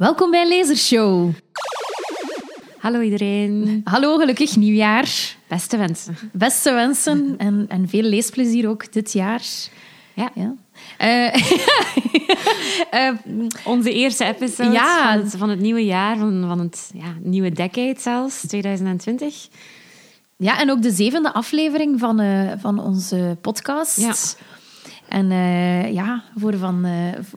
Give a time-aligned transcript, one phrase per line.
[0.00, 1.30] Welkom bij Lasershow.
[2.78, 3.80] Hallo iedereen.
[3.84, 5.36] Hallo, gelukkig nieuwjaar.
[5.48, 6.16] Beste wensen.
[6.32, 9.42] Beste wensen en, en veel leesplezier ook dit jaar.
[10.14, 10.30] Ja.
[10.34, 10.54] Ja.
[10.98, 11.34] Eh,
[13.08, 13.14] eh,
[13.64, 15.12] Onze eerste episode Ja.
[15.12, 19.48] van, het, van het nieuwe jaar, van, van het ja, nieuwe decade zelfs, 2020.
[20.36, 24.00] ja, en ook de zevende aflevering van, eh, van onze podcast.
[24.00, 24.14] Ja.
[25.08, 25.30] En
[25.92, 26.86] ja, voor, van,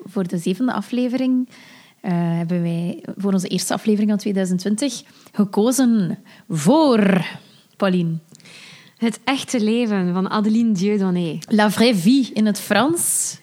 [0.06, 1.48] voor de zevende aflevering
[2.04, 6.18] eh, hebben wij voor onze eerste aflevering van 2020 gekozen
[6.50, 7.26] voor
[7.78, 8.18] Pauline.
[8.98, 11.38] Het echte leven van Adeline Dieudonné.
[11.48, 13.38] La vraie vie in het Frans.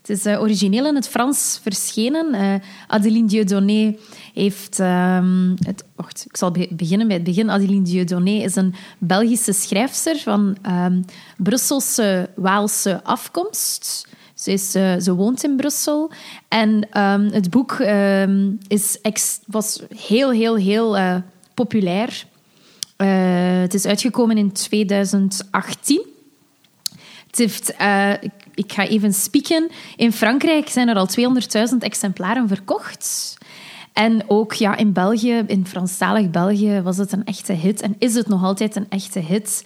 [0.00, 2.34] Het is eh, origineel in het Frans verschenen.
[2.34, 2.54] Eh,
[2.86, 3.96] Adeline Dieudonné
[4.34, 4.80] heeft...
[4.80, 7.50] ehm, het, wacht, ik zal be- beginnen bij het begin.
[7.50, 11.02] Adeline Dieudonné is een Belgische schrijfster van ehm,
[11.36, 14.06] Brusselse Waalse afkomst.
[14.42, 16.10] Ze, eh, ze woont in Brussel.
[16.48, 18.98] En ehm, het boek ehm, is
[19.46, 21.16] was heel, heel, heel eh,
[21.54, 22.26] populair.
[22.96, 26.02] Eh, het is uitgekomen in 2018.
[27.26, 29.70] Het heeft, eh, ik, ik ga even spieken.
[29.96, 33.38] In Frankrijk zijn er al 200.000 exemplaren verkocht.
[33.92, 37.80] En ook ja, in België, in Franstalig België, was het een echte hit.
[37.80, 39.64] En is het nog altijd een echte hit.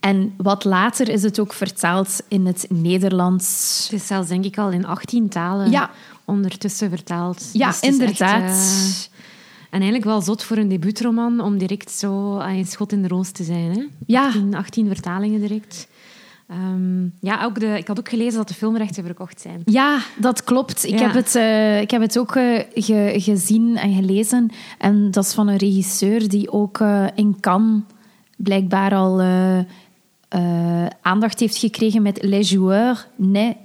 [0.00, 3.86] En wat later is het ook vertaald in het Nederlands.
[3.90, 5.90] Het is zelfs denk ik al in 18 talen Ja.
[6.24, 7.50] ondertussen vertaald.
[7.52, 8.42] Ja, Dus inderdaad.
[8.42, 9.16] echt, eh,
[9.70, 13.08] en eigenlijk wel zot voor een debuutroman om direct zo aan je schot in de
[13.08, 13.70] roos te zijn.
[13.70, 13.84] Hè?
[14.06, 14.26] Ja.
[14.26, 15.88] 18, 18 vertalingen direct.
[16.48, 19.62] Ehm, ja, ook de, ik had ook gelezen dat de filmrechten verkocht zijn.
[19.64, 20.84] Ja, dat klopt.
[20.84, 21.06] Ik, Ja.
[21.06, 24.50] heb, het, eh, ik heb het ook eh, ge- gezien en gelezen.
[24.78, 26.80] En dat is van een regisseur die ook
[27.14, 27.82] in Cannes
[28.36, 29.20] blijkbaar al
[30.28, 33.06] eh, aandacht heeft gekregen met Les Joueurs.
[33.16, 33.56] Nee.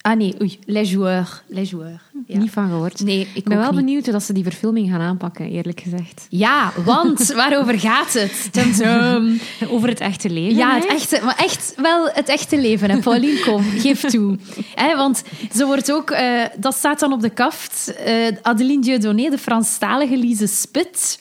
[0.00, 0.58] Ah nee, oei.
[0.64, 1.42] Les Joueurs.
[1.46, 2.02] Les Joueurs.
[2.26, 2.38] Ja.
[2.38, 3.04] Niet van gehoord.
[3.04, 3.76] Nee, ik ben wel niet.
[3.76, 6.26] benieuwd hoe dat ze die verfilming gaan aanpakken, eerlijk gezegd.
[6.28, 8.52] Ja, want waarover gaat het?
[8.52, 9.40] Tum.
[9.74, 10.56] Over het echte leven.
[10.56, 12.90] Ja, het echte, maar echt wel het echte leven.
[12.90, 12.98] Hè.
[12.98, 14.38] Pauline, kom, geef toe.
[14.74, 15.22] Hè, want
[15.54, 20.16] ze wordt ook, eh, dat staat dan op de kaft, eh, Adeline Dieudonné, de Franstalige
[20.16, 21.18] Lise Spit.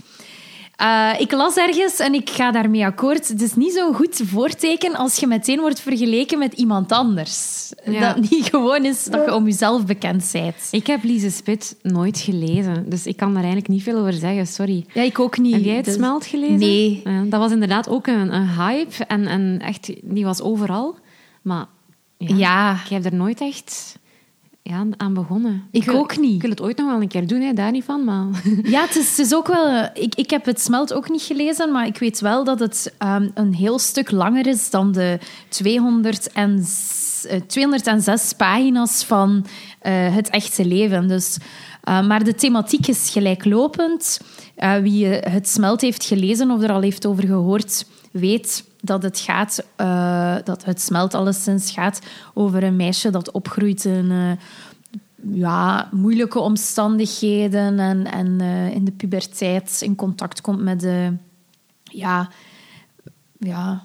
[0.80, 3.28] Eh, ik las ergens en ik ga daarmee akkoord.
[3.28, 7.70] Het is niet zo'n goed voorteken als je meteen wordt vergeleken met iemand anders.
[7.86, 8.14] Ja.
[8.14, 10.56] Dat niet gewoon is dat je om jezelf bekend bent.
[10.72, 14.48] Ik heb Lise Spit nooit gelezen, dus ik kan daar eigenlijk niet veel over zeggen,
[14.48, 14.86] sorry.
[14.94, 15.54] Ja, ik ook niet.
[15.54, 16.58] Heb jij het Dus- smelt gelezen?
[16.60, 17.02] Nee.
[17.04, 20.96] Ja, dat was inderdaad ook een, een hype en, en echt, die was overal.
[21.42, 21.66] Maar
[22.18, 22.74] ja, Ja.
[22.84, 23.98] ik heb er nooit echt
[24.70, 25.64] ja, aan begonnen.
[25.72, 26.36] Ik wil- ook niet.
[26.36, 28.04] Ik wil het ooit nog wel een keer doen, hè, daar niet van.
[28.04, 28.26] Maar
[28.64, 29.68] Ja, het is, het is ook wel...
[29.68, 32.94] eh, Ik, ik heb het smelt ook niet gelezen, maar ik weet wel dat het
[32.98, 35.20] ehm, een heel stuk langer is dan de
[35.50, 39.46] 200 en, s- eh, 206 pagina's van
[39.80, 41.08] eh, het echte leven.
[41.08, 41.38] Dus,
[41.84, 44.20] maar de thematiek is gelijklopend.
[44.60, 49.20] Eh, wie het smelt heeft gelezen of er al heeft over gehoord, weet dat het
[49.20, 49.66] gaat...
[49.76, 52.02] eh, dat het smelt alleszins gaat
[52.34, 54.12] over een meisje dat opgroeit in...
[54.12, 54.32] eh,
[55.34, 58.42] ja, moeilijke omstandigheden en, en
[58.74, 61.14] in de puberteit in contact komt met de...
[61.84, 62.30] Ja,
[63.40, 63.84] ja,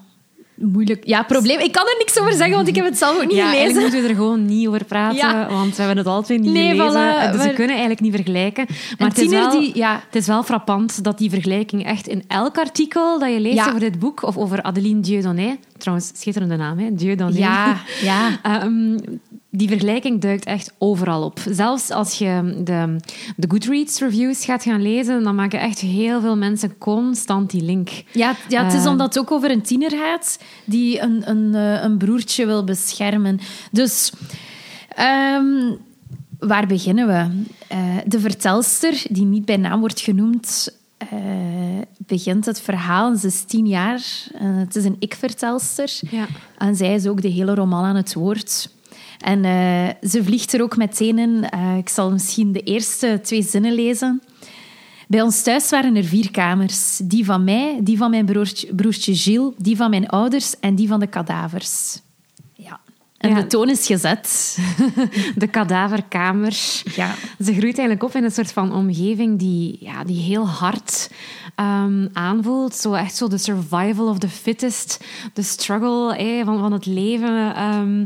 [0.55, 1.07] moeilijk...
[1.07, 1.59] Ja, probleem.
[1.59, 3.81] Ik kan er niks over zeggen, want ik heb het zelf ook niet ja, gelezen.
[3.81, 5.47] moeten we er gewoon niet over praten, Ja.
[5.49, 6.91] want we hebben het twee niet Nee, gelezen.
[6.91, 8.65] voilà, dus we kunnen eigenlijk niet vergelijken.
[8.97, 9.71] Maar het is, wel, die...
[9.77, 13.55] Ja, het is wel frappant dat die vergelijking echt in elk artikel dat je leest
[13.55, 13.67] Ja.
[13.67, 16.93] over dit boek, of over Adeline Dieudonné, trouwens, schitterende naam, hè?
[16.95, 17.37] Dieudonné.
[17.39, 18.39] ja, ja.
[18.43, 18.97] Ehm,
[19.57, 21.39] die vergelijking duikt echt overal op.
[21.49, 22.95] Zelfs als je de,
[23.35, 27.89] de Goodreads-reviews gaat gaan lezen, dan maken echt heel veel mensen constant die link.
[28.11, 28.91] Ja, ja, het is Eh.
[28.91, 33.39] omdat het ook over een tiener gaat die een, een, eh, een broertje wil beschermen.
[33.71, 34.11] Dus
[34.89, 35.73] ehm,
[36.39, 37.43] waar beginnen we?
[37.67, 40.73] Eh, de vertelster, die niet bij naam wordt genoemd,
[41.97, 43.15] begint het verhaal.
[43.15, 44.01] Ze is tien jaar.
[44.37, 45.91] Het is een ik-vertelster.
[46.09, 46.25] Ja.
[46.57, 48.69] En zij is ook de hele roman aan het woord.
[49.19, 51.49] En eh, ze vliegt er ook meteen in.
[51.49, 54.21] Eh, ik zal misschien de eerste twee zinnen lezen.
[55.07, 56.99] Bij ons thuis waren er vier kamers.
[57.03, 60.87] Die van mij, die van mijn broertje, broertje Gilles, die van mijn ouders en die
[60.87, 61.99] van de kadavers.
[62.53, 62.79] Ja.
[63.17, 63.35] En Ja.
[63.35, 64.57] de toon is gezet.
[65.35, 66.57] De kadaverkamer.
[66.95, 67.13] Ja.
[67.43, 71.11] Ze groeit eigenlijk op in een soort van omgeving die, ja, die heel hard
[71.55, 72.75] ehm, aanvoelt.
[72.75, 75.03] Zo echt zo de survival of the fittest,
[75.33, 77.55] de struggle eh, van, van het leven.
[77.55, 78.05] Ehm,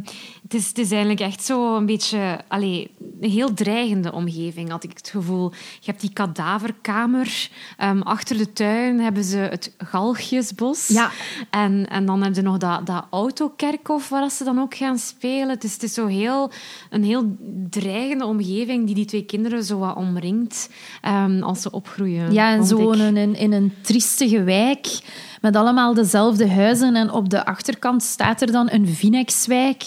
[0.50, 2.40] Het is, het is eigenlijk echt zo een beetje...
[2.48, 2.92] Allee,
[3.22, 5.52] een heel dreigende omgeving, had ik het gevoel.
[5.52, 7.50] Je hebt die kadaverkamer.
[7.78, 10.88] Ehm, achter de tuin hebben ze het Galgjesbos.
[10.88, 11.12] Ja.
[11.50, 15.50] En, en dan hebben ze nog dat, dat autokerkhof waar ze dan ook gaan spelen.
[15.50, 16.52] Het is, het is zo heel,
[16.90, 17.38] een heel
[17.70, 20.70] dreigende omgeving die die twee kinderen zo wat omringt
[21.02, 22.34] ehm, als ze opgroeien.
[22.34, 23.00] Ja, en zo ik.
[23.00, 25.00] in een, in een triestige wijk
[25.42, 26.96] met allemaal dezelfde huizen.
[26.96, 29.84] En op de achterkant staat er dan een Vinex-wijk.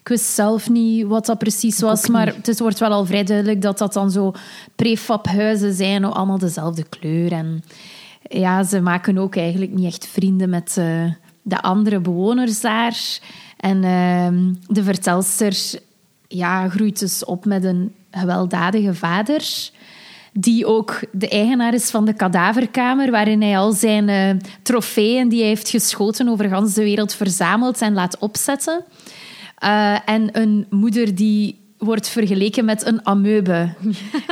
[0.00, 3.24] Ik wist zelf niet wat dat precies was, maar het is- wordt wel al vrij
[3.24, 4.32] duidelijk dat dat dan zo
[4.76, 7.32] prefabhuizen zijn, allemaal dezelfde kleur.
[7.32, 7.62] En
[8.22, 11.04] ja, ze maken ook eigenlijk niet echt vrienden met eh,
[11.42, 12.96] de andere bewoners daar.
[13.56, 15.56] En ehm, de vertelster
[16.28, 19.70] ja, groeit dus op met een gewelddadige vader
[20.32, 24.30] die ook de eigenaar is van de kadaverkamer, waarin hij al zijn eh,
[24.62, 28.84] trofeeën die hij heeft geschoten over gans de wereld verzamelt en laat opzetten.
[29.60, 33.68] Eh, en een moeder die wordt vergeleken met een amoebe,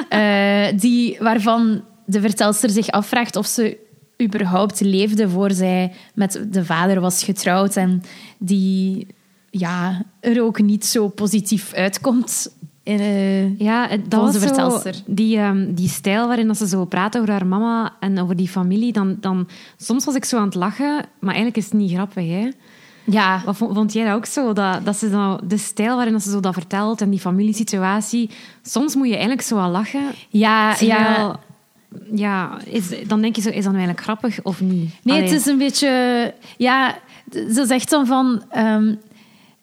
[0.08, 3.76] Eh, die, waarvan de vertelster zich afvraagt of ze
[4.22, 8.02] überhaupt leefde voor zij met de vader was getrouwd en
[8.38, 9.06] die
[9.50, 12.56] ja, er ook niet zo positief uitkomt.
[12.82, 14.94] in, eh, Ja, dat was de zo, vertelster.
[15.06, 18.48] die, ehm, die stijl waarin dat ze zo praat over haar mama en over die
[18.48, 18.92] familie.
[18.92, 22.28] Dan, dan, soms was ik zo aan het lachen, maar eigenlijk is het niet grappig.
[22.28, 22.48] Hè?
[23.10, 24.52] Ja, Wat vond, vond jij dat ook zo?
[24.52, 28.30] Dat, dat ze dan, de stijl waarin dat ze zo dat vertelt en die familiesituatie.
[28.62, 30.10] Soms moet je eigenlijk zo wel lachen.
[30.28, 30.74] ja, ja.
[30.74, 31.36] Terwijl,
[32.14, 34.94] ja, is, dan denk je zo, is dat nu eigenlijk grappig of niet?
[35.02, 35.28] Nee, Allee.
[35.28, 36.34] het is een beetje...
[36.56, 36.98] Ja,
[37.32, 38.42] ze zegt dan van...
[38.50, 38.94] ehm,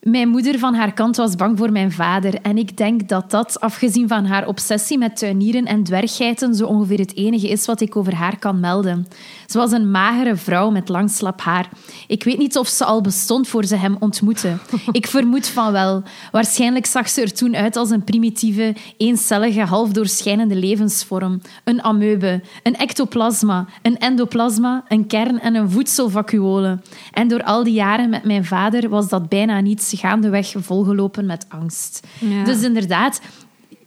[0.06, 2.34] mijn moeder van haar kant was bang voor mijn vader.
[2.42, 7.00] En ik denk dat dat, afgezien van haar obsessie met tuinieren en dwerggeiten, zo ongeveer
[7.00, 9.08] het enige is wat ik over haar kan melden.
[9.46, 11.70] Ze was een magere vrouw met lang slap haar.
[12.08, 14.58] Ik weet niet of ze al bestond voor ze hem ontmoette.
[14.92, 16.04] Ik vermoed van wel.
[16.32, 21.42] Waarschijnlijk zag ze er toen uit als een primitieve, eencellige, half doorschijnende levensvorm.
[21.64, 26.80] Een amoebe, een ectoplasma, een endoplasma, een kern en een voedselvacuole.
[27.12, 31.46] En door al die jaren met mijn vader was dat bijna niets gaandeweg volgelopen met
[31.50, 32.08] angst.
[32.20, 32.44] Ja.
[32.44, 33.22] Dus inderdaad,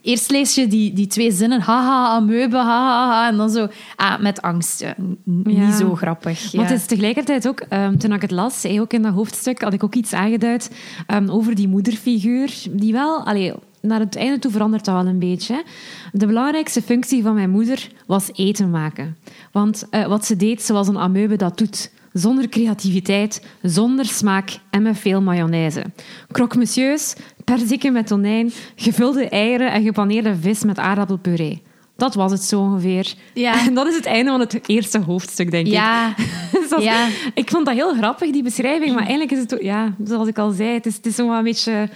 [0.01, 4.19] eerst lees je die, die twee zinnen, haha, amoebe, haha, ha, en dan zo, ah,
[4.19, 4.79] met angst.
[4.79, 5.65] Ja, n- Ja.
[5.65, 6.39] Niet zo grappig.
[6.51, 6.73] Want ja.
[6.73, 9.73] het is tegelijkertijd ook, ehm, toen ik het las, eh, ook in dat hoofdstuk, had
[9.73, 10.71] ik ook iets aangeduid
[11.07, 15.19] ehm, over die moederfiguur, die wel, allee, naar het einde toe verandert dat wel een
[15.19, 15.63] beetje.
[16.11, 19.17] De belangrijkste functie van mijn moeder was eten maken.
[19.51, 21.91] Want eh, wat ze deed, zoals een amoebe dat doet.
[22.13, 25.83] Zonder creativiteit, zonder smaak en met veel mayonaise.
[26.31, 27.13] Croque monsieurs,
[27.43, 31.61] perziken met tonijn, gevulde eieren en gepaneerde vis met aardappelpuree.
[31.97, 33.13] Dat was het zo ongeveer.
[33.33, 33.59] Ja.
[33.67, 35.73] En dat is het einde van het eerste hoofdstuk, denk ik.
[35.73, 36.13] Ja,
[36.53, 37.07] Dus dat is- Ja.
[37.33, 38.89] Ik vond dat heel grappig, die beschrijving.
[38.93, 41.31] Maar eigenlijk is het, ook- ja, zoals ik al zei, het is, het is zo
[41.31, 41.89] een beetje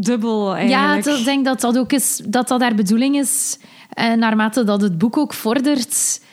[0.00, 1.18] dubbel ja eigenlijk.
[1.18, 3.58] ik denk dat dat ook is, dat dat haar bedoeling is.
[3.88, 6.28] En naarmate dat het boek ook vordert, eh,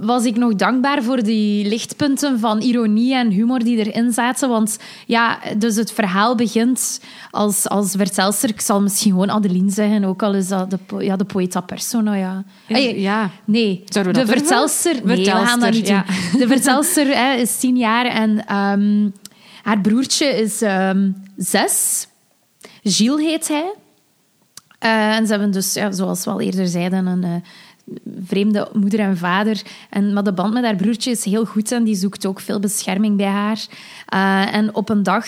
[0.00, 4.48] was ik nog dankbaar voor die lichtpunten van ironie en humor die erin zaten.
[4.48, 7.00] Want ja, dus het verhaal begint
[7.30, 8.48] als, als vertelster.
[8.48, 11.60] Ik zal misschien gewoon Adeline zeggen, ook al is dat de, po- ja, de poeta
[11.60, 12.14] persona.
[12.14, 12.44] Ja.
[12.94, 13.30] Ja.
[13.44, 15.00] Nee, Zouden we de dat vertelster...
[15.04, 16.02] Nee, we gaan dat niet doen.
[16.38, 19.08] De vertelster hè, is tien jaar en ehm,
[19.62, 22.06] haar broertje is ehm, zes.
[22.82, 23.74] Gilles heet hij.
[24.78, 27.34] Eh, en ze hebben dus, ja, zoals we al eerder zeiden, een eh,
[28.26, 29.62] vreemde moeder en vader.
[29.90, 32.60] En, maar de band met haar broertje is heel goed en die zoekt ook veel
[32.60, 33.66] bescherming bij haar.
[34.06, 35.26] Eh, en op een dag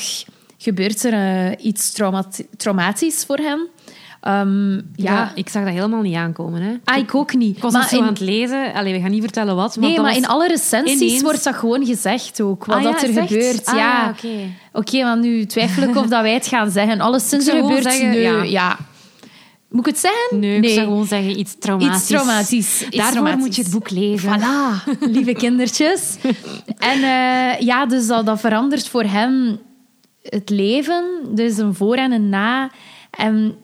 [0.58, 3.60] gebeurt er eh, iets traumati- traumatisch voor hem.
[4.20, 4.82] Ehm, Ja.
[4.96, 6.62] ja, ik zag dat helemaal niet aankomen.
[6.62, 6.72] Hè.
[6.84, 7.56] ah, ik ook niet.
[7.56, 8.72] Ik was maar zo in- aan het lezen.
[8.74, 9.76] Allee, we gaan niet vertellen wat.
[9.76, 13.00] Nee, maar was- in alle recensies ineens- wordt dat gewoon gezegd ook, wat Ah, dat
[13.00, 13.64] ja, er gebeurt.
[13.66, 14.28] Ah, ja, oké.
[14.72, 17.00] Oké, maar nu twijfel ik of dat wij het gaan zeggen.
[17.00, 18.42] Alles sinds er gebeurt, zeggen, ja.
[18.42, 18.78] ja.
[19.74, 20.40] Moet ik het zeggen?
[20.40, 21.96] Nee, ik zou gewoon zeggen iets traumatisch.
[21.96, 22.82] Iets traumatisch.
[22.82, 23.40] Iets Daarvoor traumatisch.
[23.44, 24.40] moet je het boek lezen.
[24.40, 26.16] Voilà, lieve kindertjes.
[26.78, 29.58] En eh, ja, dus dat, dat verandert voor hem
[30.22, 31.04] het leven.
[31.30, 32.70] Dus een voor en een na.
[33.10, 33.56] En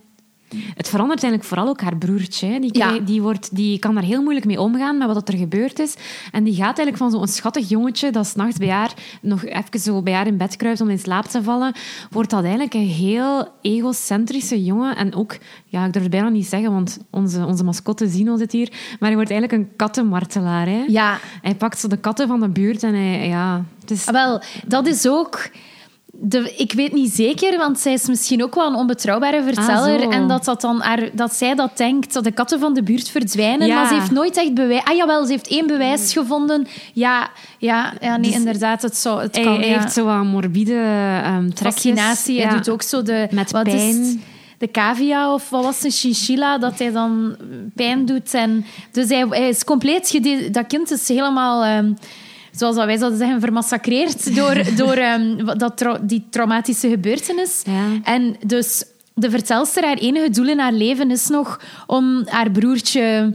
[0.75, 2.61] Het verandert eigenlijk vooral ook haar broertje.
[2.61, 2.99] Die, Ja.
[2.99, 5.95] die, wordt, die kan daar heel moeilijk mee omgaan met wat er gebeurd is.
[6.33, 10.02] En die gaat eigenlijk van zo'n schattig jongetje dat s'nachts bij haar nog even zo
[10.02, 11.73] bij haar in bed kruipt om in slaap te vallen,
[12.11, 14.97] wordt dat eigenlijk een heel egocentrische jongen.
[14.97, 18.52] En ook, ja, ik durf het bijna niet zeggen, want onze, onze mascotte Zino zit
[18.52, 20.66] hier, maar hij wordt eigenlijk een kattenmartelaar.
[20.66, 20.85] Hè?
[20.88, 23.64] ja, Hij pakt zo de katten van de buurt en hij, ja...
[23.80, 25.50] Het is, Ah, Wel, dat is ook...
[26.23, 29.97] de, ik weet niet zeker, want zij is misschien ook wel een onbetrouwbare verteller.
[29.97, 30.11] Ah, zo.
[30.11, 33.09] en dat, dat, dan haar, dat zij dat denkt, dat de katten van de buurt
[33.09, 33.67] verdwijnen.
[33.67, 33.75] Ja.
[33.75, 34.85] Maar ze heeft nooit echt bewijs...
[34.85, 36.67] Ah, jawel, ze heeft één bewijs gevonden.
[36.93, 39.55] Ja, ja, ja nee, Dus inderdaad, het, zou, het Hij, kan...
[39.55, 39.79] hij ja.
[39.81, 41.75] heeft zo wat morbide ehm trekjes.
[41.75, 42.35] fascinatie.
[42.35, 42.49] Ja.
[42.49, 43.29] Hij doet ook zo de...
[43.31, 44.23] Met wat is pijn.
[44.59, 47.37] de cavia of wat was het, chinchilla, dat hij dan
[47.75, 48.35] pijn doet.
[48.35, 50.21] En, dus hij, hij is compleet...
[50.53, 51.65] Dat kind is helemaal...
[51.65, 51.93] ehm,
[52.61, 57.62] zoals dat wij zouden zeggen, vermassacreerd door, door ehm, dat die traumatische gebeurtenis.
[57.64, 58.12] Ja.
[58.14, 63.35] En dus de vertelster, haar enige doel in haar leven is nog om haar broertje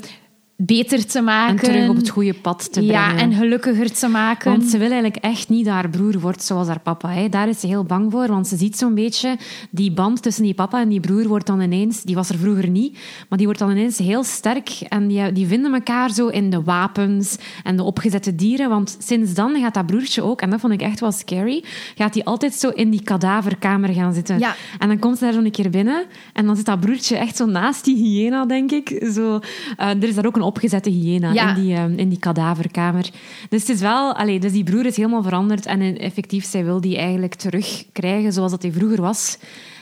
[0.58, 1.58] beter te En maken.
[1.58, 2.94] terug op het goede pad te brengen.
[2.94, 4.52] Ja, en gelukkiger te maken.
[4.52, 7.10] Want ze wil eigenlijk echt niet dat haar broer wordt zoals haar papa.
[7.10, 7.30] Hè.
[7.30, 9.38] Daar is ze heel bang voor, want ze ziet zo'n beetje
[9.70, 12.70] die band tussen die papa en die broer wordt dan ineens, die was er vroeger
[12.70, 12.98] niet,
[13.30, 16.64] maar die wordt dan ineens heel sterk en die, die vinden elkaar zo in de
[16.64, 20.74] wapens en de opgezette dieren, want sinds dan gaat dat broertje ook, en dat vond
[20.74, 21.64] ik echt wel scary,
[21.96, 24.40] gaat hij altijd zo in die kadaverkamer gaan zitten.
[24.40, 24.56] Ja.
[24.80, 27.36] En dan komt ze daar zo een keer binnen en dan zit dat broertje echt
[27.36, 29.08] zo naast die hyena, denk ik.
[29.14, 29.40] Zo,
[29.78, 31.56] eh, er is daar ook een opgezette hyena Ja.
[31.56, 33.10] in, die, eh, in die kadaverkamer.
[33.50, 34.14] Dus het is wel...
[34.16, 38.34] Allee, dus die broer is helemaal veranderd en eh, effectief, zij wil die eigenlijk terugkrijgen
[38.34, 39.38] zoals dat hij vroeger was.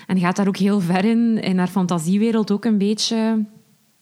[0.08, 3.46] En gaat daar ook heel ver in, in haar fantasiewereld ook een beetje...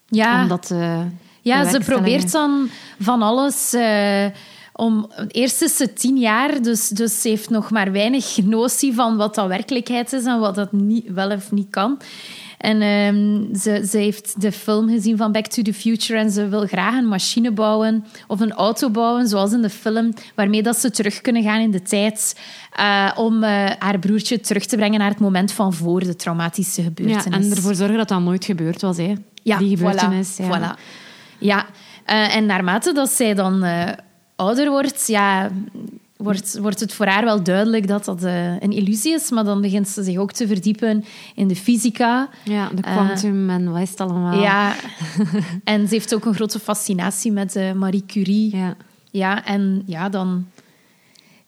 [0.07, 0.41] ja.
[0.41, 1.01] Om dat eh,
[1.41, 2.67] Ja, ze probeert dan
[2.99, 3.73] van alles.
[3.73, 4.25] eh,
[4.73, 9.17] om, eerst is ze tien jaar, dus, dus ze heeft nog maar weinig notie van
[9.17, 11.97] wat dat werkelijkheid is en wat dat niet, wel of niet kan.
[12.61, 16.47] En ehm, ze, ze heeft de film gezien van Back to the Future en ze
[16.47, 20.77] wil graag een machine bouwen of een auto bouwen, zoals in de film, waarmee dat
[20.77, 22.39] ze terug kunnen gaan in de tijd
[22.71, 26.81] eh, om eh, haar broertje terug te brengen naar het moment van voor de traumatische
[26.81, 27.45] Ja, gebeurtenis.
[27.45, 29.13] en ervoor zorgen dat dat nooit gebeurd was, hè.
[29.43, 30.37] Ja, die gebeurtenis.
[30.41, 30.75] Voilà, ja.
[30.75, 30.79] voilà.
[31.39, 31.65] ja.
[32.05, 33.65] eh, en naarmate dat zij dan
[34.35, 35.49] ouder wordt, ja,
[36.23, 39.29] wordt, wordt het voor haar wel duidelijk dat dat eh, een illusie is.
[39.29, 41.03] Maar dan begint ze zich ook te verdiepen
[41.35, 42.29] in de fysica.
[42.43, 44.41] Ja, de quantum en wat is het allemaal.
[44.41, 44.75] Ja.
[45.63, 48.55] en ze heeft ook een grote fascinatie met eh, Marie Curie.
[48.55, 48.75] Ja.
[49.11, 50.45] Ja, en ja, dan...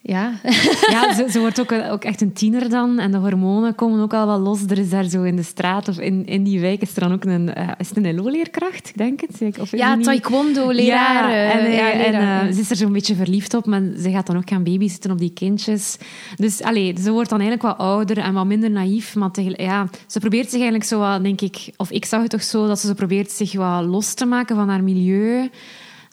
[0.06, 0.32] Ja.
[0.90, 3.00] Ja, ze, ze wordt ook, ook echt een tiener dan.
[3.00, 4.62] En de hormonen komen ook al wel los.
[4.68, 7.14] Er is daar zo in de straat of in, in die wijk is er dan
[7.14, 7.54] ook een...
[7.54, 9.60] eh, is het een LO-leerkracht, ik denk het?
[9.60, 11.30] Of ja, taekwondo-leraar.
[11.30, 12.48] Ja, eh, en, ja, en, leraar.
[12.48, 15.12] eh, ze is er zo'n beetje verliefd op, maar ze gaat dan ook gaan babysitten
[15.12, 15.98] op die kindjes.
[16.36, 19.16] Dus allee, ze wordt dan eigenlijk wat ouder en wat minder naïef.
[19.16, 21.70] Maar ja, ze probeert zich eigenlijk zo wat, denk ik...
[21.78, 24.56] Of ik zag het toch zo, dat ze zo probeert zich wat los te maken
[24.56, 25.50] van haar milieu.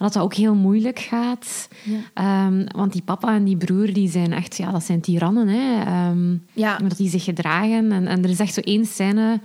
[0.01, 1.69] Dat dat ook heel moeilijk gaat.
[2.15, 4.57] Ehm, want die papa en die broer, die zijn echt...
[4.57, 5.81] Ja, dat zijn tirannen, hè.
[5.85, 6.77] Ehm, Ja.
[6.77, 7.93] Dat die zich gedragen.
[7.93, 9.41] En, en er is echt zo één scène...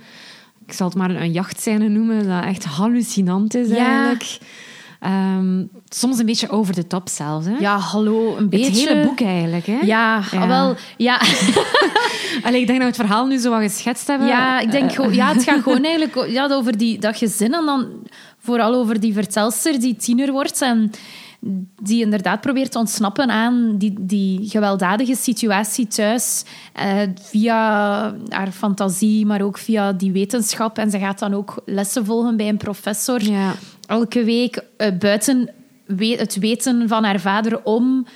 [0.66, 3.76] Ik zal het maar een jachtscène noemen, dat echt hallucinant is Ja.
[3.76, 4.38] eigenlijk.
[5.00, 7.46] Ehm, soms een beetje over de top zelfs.
[7.46, 7.56] Hè?
[7.58, 8.66] ja, hallo, een beetje...
[8.66, 9.66] Het hele boek eigenlijk.
[9.66, 9.78] Hè?
[9.82, 10.46] Ja, Ja.
[10.46, 10.74] wel...
[10.96, 11.20] Ja,
[12.44, 14.28] Allee, ik denk dat we het verhaal nu zo wat geschetst hebben.
[14.28, 17.64] Ja, ik denk Eh, ja, het gaat gewoon eigenlijk ja, over die, dat gezin en
[17.64, 17.86] dan
[18.38, 20.90] vooral over die vertelster die tiener wordt en
[21.82, 29.26] die inderdaad probeert te ontsnappen aan die, die gewelddadige situatie thuis eh, via haar fantasie,
[29.26, 30.78] maar ook via die wetenschap.
[30.78, 33.54] En ze gaat dan ook lessen volgen bij een professor Ja.
[33.86, 35.50] Elke week eh, buiten
[35.86, 38.06] we- het weten van haar vader om,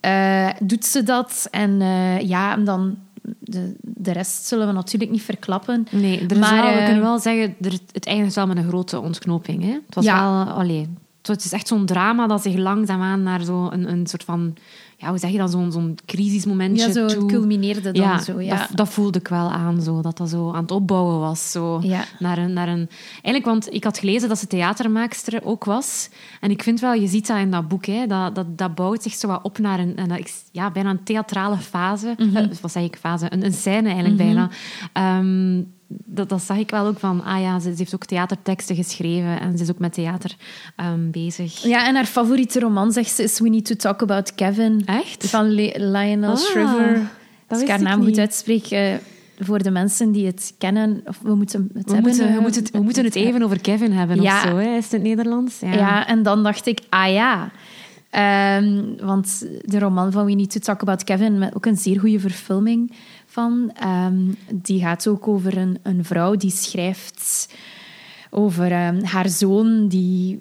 [0.00, 1.48] eh, doet ze dat.
[1.50, 2.96] En eh, ja, en dan
[3.38, 5.86] de, de rest zullen we natuurlijk niet verklappen.
[5.90, 8.68] Nee, er is Maar, wel, we kunnen wel zeggen, er, het eindigt wel met een
[8.68, 9.62] grote ontknoping.
[9.62, 9.72] Hè?
[9.86, 10.44] Het was Ja.
[10.44, 10.54] wel...
[10.54, 10.88] Allee,
[11.22, 14.54] het is echt zo'n drama dat zich langzaamaan naar zo'n een, een soort van...
[15.00, 15.50] Ja, hoe zeg je dat?
[15.50, 17.26] Zo'n zo'n crisismomentje Ja, zo toe...
[17.26, 18.40] culmineerde dan ja, zo.
[18.40, 18.56] Ja.
[18.56, 21.50] Dat, dat voelde ik wel aan, zo, dat dat zo aan het opbouwen was.
[21.50, 22.04] Zo, Ja.
[22.18, 22.88] naar een, naar een...
[23.12, 26.08] Eigenlijk, want ik had gelezen dat ze theatermaakster ook was.
[26.40, 29.02] En ik vind wel, je ziet dat in dat boek, hè, dat, dat, dat bouwt
[29.02, 32.14] zich zo wat op naar een, een, ja, bijna een theatrale fase.
[32.18, 32.36] Mhm.
[32.36, 33.26] Eh, wat zeg ik, fase?
[33.32, 34.48] Een, een scène eigenlijk bijna.
[34.92, 35.62] Ehm,
[35.92, 39.40] dat, dat zag ik wel ook van, ah ja, ze, ze heeft ook theaterteksten geschreven
[39.40, 40.36] en ze is ook met theater
[40.76, 41.62] ehm, bezig.
[41.62, 44.82] ja, en haar favoriete roman, zegt ze, is We Need to Talk About Kevin.
[44.86, 45.26] Echt?
[45.28, 46.92] Van Le- Lionel Ah, Shriver.
[46.94, 47.02] dat
[47.48, 48.18] Als ik haar naam goed niet.
[48.18, 48.94] uitspreek, eh,
[49.38, 52.10] voor de mensen die het kennen, of we moeten het We, hebben.
[52.10, 54.42] moeten, we, eh, moeten het, we moeten het even over Kevin hebben Ja.
[54.42, 54.76] of zo, hè?
[54.76, 55.60] is het in het Nederlands?
[55.60, 56.06] Ja.
[56.06, 57.50] en dan dacht ik, ah ja.
[58.10, 62.00] Ehm, want de roman van We Need to Talk About Kevin, met ook een zeer
[62.00, 62.92] goede verfilming
[63.30, 64.18] van, ehm,
[64.52, 67.48] die gaat ook over een, een vrouw die schrijft
[68.30, 70.38] over ehm, haar zoon, die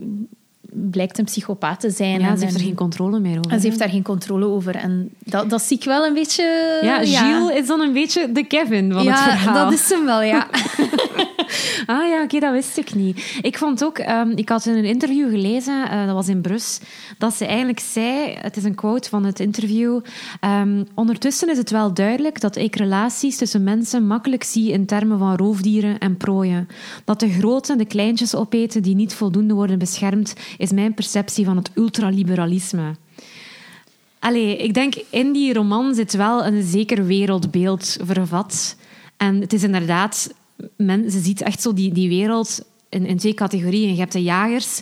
[0.71, 2.19] blijkt een psychopaat te zijn.
[2.19, 3.51] Ja, en, ze heeft er en- geen controle meer over.
[3.51, 4.75] en ze heeft daar geen controle over.
[4.75, 6.79] En dat, dat zie ik wel een beetje...
[6.81, 9.53] Ja, Gilles is dan een beetje de Kevin van ja, het verhaal.
[9.69, 10.47] dat is hem wel, ja.
[11.89, 13.39] Ah ja, oké, dat wist ik niet.
[13.41, 16.79] Ik vond ook, ehm, ik had in een interview gelezen, eh, dat was in Brus,
[17.17, 19.99] dat ze eigenlijk zei, het is een quote van het interview,
[20.39, 25.19] ehm, ondertussen is het wel duidelijk dat ik relaties tussen mensen makkelijk zie in termen
[25.19, 26.67] van roofdieren en prooien.
[27.05, 31.57] Dat de grote de kleintjes opeten die niet voldoende worden beschermd, is mijn perceptie van
[31.57, 32.95] het ultraliberalisme.
[34.19, 38.75] Allee, ik denk in die roman zit wel een zeker wereldbeeld vervat.
[39.17, 40.33] En het is inderdaad,
[40.75, 43.93] men, ze ziet echt zo die, die wereld in, in twee categorieën.
[43.93, 44.81] Je hebt de jagers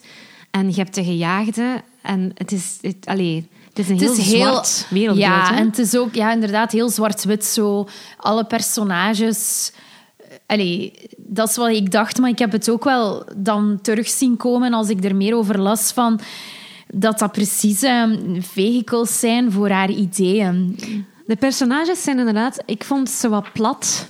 [0.51, 1.81] en je hebt de gejaagden.
[2.01, 5.27] En het is, het, allee, het is een heel, zwart wereldbeeld.
[5.27, 5.55] Ja, hè?
[5.55, 7.88] en het is ook ja, inderdaad heel zwart-wit zo.
[8.17, 9.72] Alle personages...
[10.46, 14.38] Allee, dat is wat ik dacht, maar ik heb het ook wel dan terug zien
[14.38, 16.19] komen als ik er meer over las van
[16.93, 18.03] dat dat precies eh,
[18.39, 20.79] vehicles zijn voor haar ideeën.
[21.25, 22.63] De personages zijn inderdaad...
[22.65, 24.07] Ik vond ze wat plat.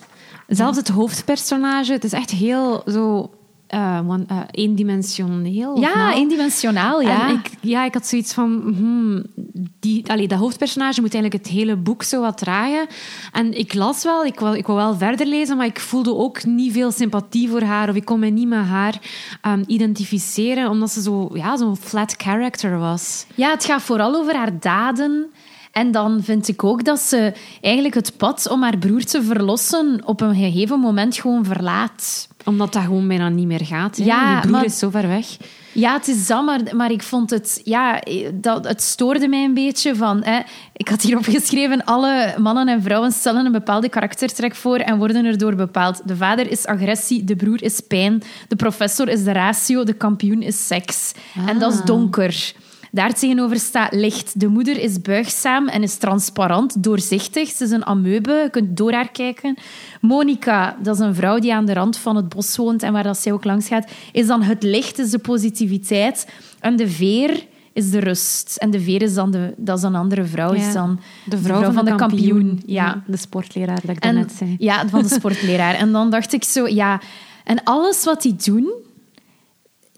[0.48, 3.30] Zelfs het hoofdpersonage, het is echt heel zo...
[3.68, 5.80] eh, one- eh, eendimensioneel.
[5.80, 6.16] Ja, nou?
[6.18, 7.30] eendimensionaal, ja.
[7.30, 8.62] En ik, ja, ik had zoiets van...
[8.78, 9.24] hmm,
[9.80, 12.88] die, allee, dat hoofdpersonage moet eigenlijk het hele boek zo wat dragen.
[13.32, 16.46] En ik las wel, ik wou, ik wou wel verder lezen, maar ik voelde ook
[16.46, 17.90] niet veel sympathie voor haar.
[17.90, 19.00] Of ik kon me niet met haar
[19.42, 23.26] ehm, identificeren, omdat ze zo, ja, zo'n flat character was.
[23.36, 25.26] Ja, het gaat vooral over haar daden.
[25.78, 30.02] En dan vind ik ook dat ze eigenlijk het pad om haar broer te verlossen
[30.06, 32.28] op een gegeven moment gewoon verlaat.
[32.46, 33.98] Omdat dat gewoon bijna niet meer gaat.
[33.98, 34.04] Hè?
[34.04, 35.38] Ja, Die broer maar- is zo ver weg.
[35.72, 37.62] Ja, het is dat, maar, ik vond het...
[37.64, 38.02] Ja,
[38.34, 40.24] dat, het stoorde mij een beetje van...
[40.24, 40.40] Hè,
[40.74, 45.26] ik had hierop geschreven, alle mannen en vrouwen stellen een bepaalde karaktertrek voor en worden
[45.26, 46.02] erdoor bepaald.
[46.06, 50.42] De vader is agressie, de broer is pijn, de professor is de ratio, de kampioen
[50.42, 51.12] is seks.
[51.48, 52.54] En dat is donker.
[52.98, 54.40] Daartegenover staat licht.
[54.40, 57.50] De moeder is buigzaam en is transparant, doorzichtig.
[57.50, 59.56] Ze is een amoebe, je kunt door haar kijken.
[60.02, 63.04] Monica, dat is een vrouw die aan de rand van het bos woont en waar
[63.04, 66.28] dat zij ook langs gaat, is dan het licht, is de positiviteit.
[66.60, 68.56] En de veer is de rust.
[68.58, 71.72] En de veer is dan, de, dat is een andere vrouw, is dan De vrouw,
[71.72, 72.62] van, de, kampioen.
[72.66, 73.04] Ja.
[73.08, 74.56] De sportleraar, dat ik En, daarnet zei.
[74.60, 75.76] ja, van de sportleraar.
[75.76, 77.02] En dan dacht ik zo, ja...
[77.44, 78.74] En alles wat die doen,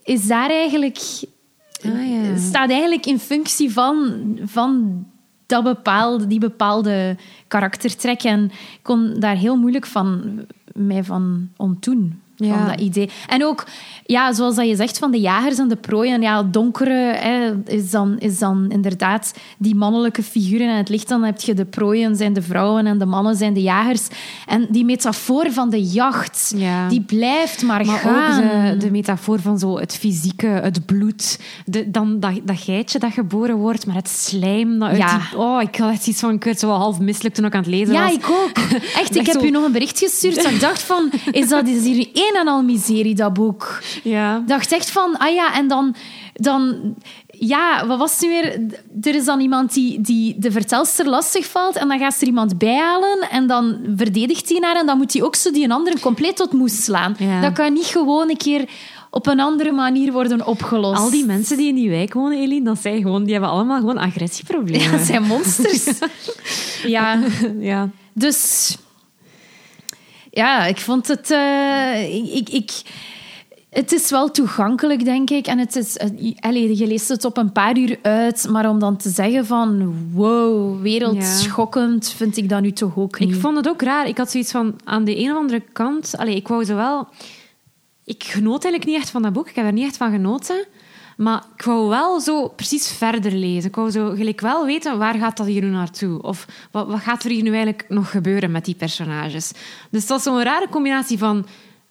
[0.02, 0.98] is daar eigenlijk...
[2.30, 2.36] Ja.
[2.36, 5.04] Staat eigenlijk in functie van, van
[5.46, 7.16] dat bepaalde, die bepaalde
[7.48, 8.22] karaktertrek.
[8.22, 10.40] En ik kon daar heel moeilijk van,
[10.74, 12.20] mij van ontdoen.
[12.48, 12.58] Ja.
[12.58, 13.10] Van dat idee.
[13.28, 13.66] En ook,
[14.06, 16.22] ja, zoals dat je zegt, van de jagers en de prooien.
[16.22, 20.68] Ja, het donkere hè, is, dan, is dan inderdaad die mannelijke figuren.
[20.68, 23.54] En het licht, dan heb je de prooien zijn de vrouwen en de mannen zijn
[23.54, 24.06] de jagers.
[24.46, 26.88] En die metafoor van de jacht, Ja.
[26.88, 28.36] die blijft maar, Maar gaan.
[28.44, 31.38] ook de, de metafoor van zo het fysieke, het bloed.
[31.64, 34.78] De, dan dat, dat geitje dat geboren wordt, maar het slijm.
[34.78, 35.18] Dat uit Ja.
[35.18, 37.70] die- oh, ik had iets van, ik werd zo half misselijk toen ik aan het
[37.70, 38.12] lezen Ja, was.
[38.14, 38.58] ik ook.
[39.00, 41.10] Echt, ik heb zo- u nog een bericht gestuurd dat ik dacht van...
[41.30, 43.82] Is dat is hier één en al miserie, dat boek?
[44.02, 44.42] Ja.
[44.46, 45.18] Dacht echt van...
[45.18, 45.94] Ah ja, en dan...
[46.32, 46.94] dan
[47.42, 48.60] ja, wat was het nu weer?
[49.02, 52.26] Er is dan iemand die, die de vertelster lastig valt en dan gaat ze er
[52.26, 55.72] iemand bijhalen en dan verdedigt hij haar en dan moet hij ook zo die een
[55.72, 57.14] andere compleet tot moes slaan.
[57.18, 57.40] Ja.
[57.40, 58.68] Dat kan niet gewoon een keer
[59.10, 61.00] op een andere manier worden opgelost.
[61.00, 63.78] Al die mensen die in die wijk wonen, Eline, dat zijn gewoon, die hebben allemaal
[63.78, 64.90] gewoon agressieproblemen.
[64.90, 65.84] Ja, dat zijn monsters.
[66.96, 67.18] ja.
[67.58, 67.88] ja.
[68.12, 68.76] Dus
[70.30, 71.30] ja, ik vond het.
[71.30, 72.82] eh, ik, ik,
[73.70, 75.46] het is wel toegankelijk, denk ik.
[75.46, 76.08] En het is, eh,
[76.40, 79.94] allee, je leest het op een paar uur uit, maar om dan te zeggen van
[80.12, 83.34] wow, wereldschokkend, vind ik dat nu toch ook niet.
[83.34, 84.08] Ik vond het ook raar.
[84.08, 86.14] Ik had zoiets van, aan de een of andere kant...
[86.16, 87.08] Allee, ik wou zo wel...
[88.04, 89.48] Ik genoot eigenlijk niet echt van dat boek.
[89.48, 90.66] Ik heb er niet echt van genoten.
[91.20, 93.68] Maar ik wou wel zo precies verder lezen.
[93.68, 96.22] Ik wou zo gelijk wel weten, waar gaat dat hier nu naartoe?
[96.22, 99.52] Of wat, wat gaat er hier nu eigenlijk nog gebeuren met die personages?
[99.90, 101.46] Dus dat is zo'n rare combinatie van...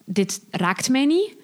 [0.05, 1.35] Dit raakt mij niet.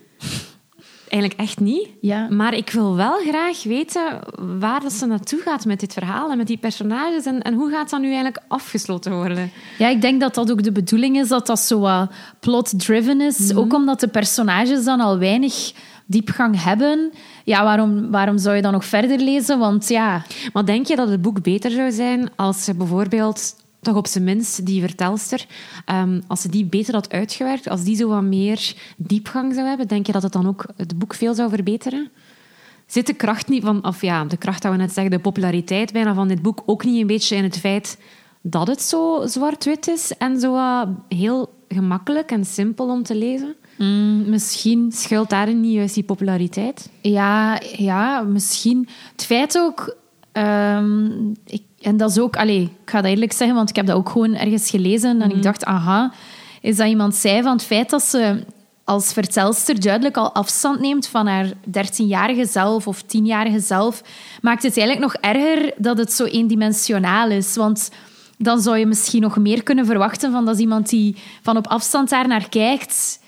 [1.10, 1.90] Eigenlijk echt niet.
[2.02, 2.28] Ja.
[2.30, 4.20] Maar ik wil wel graag weten
[4.60, 7.26] waar dat ze naartoe gaat met dit verhaal en met die personages.
[7.26, 9.52] En, en hoe gaat dat nu eigenlijk afgesloten worden?
[9.78, 13.56] Ja, ik denk dat dat ook de bedoeling is, dat dat zo wat plot-driven is.
[13.56, 15.74] Ook omdat de personages dan al weinig
[16.06, 17.12] diepgang hebben.
[17.46, 19.60] Ja, waarom, waarom zou je dan nog verder lezen?
[19.60, 23.96] Want ja, Maar denk je dat het boek beter zou zijn als ze bijvoorbeeld, toch
[23.96, 25.46] op zijn minst, die vertelster,
[25.86, 29.88] ehm, als ze die beter had uitgewerkt, als die zo wat meer diepgang zou hebben,
[29.88, 32.10] denk je dat het dan ook het boek veel zou verbeteren?
[32.86, 35.94] Zit de kracht niet van, of ja, de kracht dat we net zeggen, de populariteit
[35.94, 37.98] bijna van dit boek ook niet een beetje in het feit
[38.42, 40.60] dat het zo zwart-wit is en zo
[41.10, 43.56] heel gemakkelijk en simpel om te lezen?
[43.78, 46.90] Mm, misschien Schuilt daarin niet juist die populariteit?
[47.02, 48.88] Ja, ja, misschien.
[49.12, 49.96] Het feit ook...
[50.32, 51.06] ehm,
[51.46, 52.36] ik, en dat is ook...
[52.36, 55.22] Allez, ik ga dat eerlijk zeggen, want ik heb dat ook gewoon ergens gelezen.
[55.22, 56.14] En ik dacht, aha,
[56.62, 58.44] is dat iemand zei van het feit dat ze
[58.86, 64.02] als vertelster duidelijk al afstand neemt van haar 13-jarige zelf of 10-jarige zelf,
[64.42, 67.56] maakt het eigenlijk nog erger dat het zo eendimensionaal is.
[67.56, 67.92] Want
[68.38, 72.10] dan zou je misschien nog meer kunnen verwachten van dat iemand die van op afstand
[72.10, 73.20] daar naar kijkt.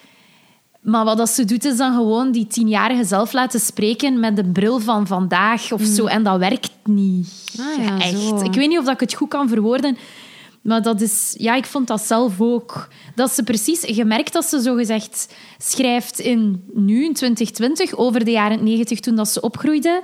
[0.89, 4.43] Maar wat dat ze doet, is dan gewoon die tienjarige zelf laten spreken met de
[4.45, 6.05] bril van vandaag of zo.
[6.05, 7.27] En dat werkt niet.
[7.59, 8.19] Ah ja, echt.
[8.19, 8.39] zo.
[8.43, 9.97] Ik weet niet of ik het goed kan verwoorden.
[10.61, 11.35] Maar dat is...
[11.37, 12.87] Ja, ik vond dat zelf ook.
[13.15, 13.81] Dat ze precies...
[13.81, 19.15] Je merkt dat ze zogezegd schrijft in nu, in 2020, over de jaren 90 toen
[19.15, 20.01] dat ze opgroeide.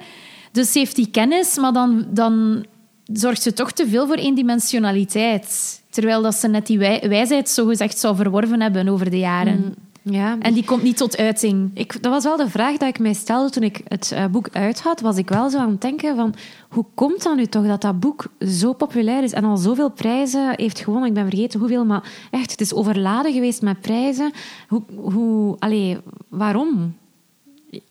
[0.52, 2.66] Dus ze heeft die kennis, maar dan, dan
[3.14, 5.82] zorgt ze toch te veel voor eendimensionaliteit.
[5.90, 9.76] Terwijl dat ze net die wij- wijsheid zogezegd zou verworven hebben over de jaren.
[10.06, 11.72] Ja, En die komt niet tot uiting.
[11.74, 14.50] Ik, dat was wel de vraag die ik mij stelde toen ik het eh, boek
[14.52, 15.02] uit had.
[15.02, 16.34] Was ik wel zo aan het denken van...
[16.70, 20.54] Hoe komt dat nu toch dat dat boek zo populair is en al zoveel prijzen
[20.56, 21.10] heeft gewonnen?
[21.10, 24.32] Ik ben vergeten hoeveel, maar echt, het is overladen geweest met prijzen.
[24.68, 24.82] Hoe...
[24.96, 25.98] hoe allee,
[26.30, 26.96] waarom?